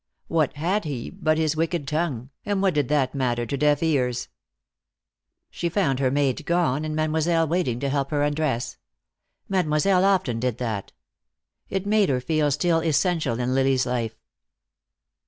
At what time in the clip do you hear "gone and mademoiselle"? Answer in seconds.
6.47-7.47